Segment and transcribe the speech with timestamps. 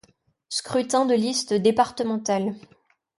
[0.49, 2.55] Scrutin de liste départemental.